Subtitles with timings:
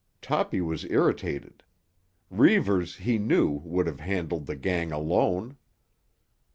[0.19, 1.61] Toppy was irritated.
[2.31, 5.57] Reivers, he knew, would have handled the gang alone.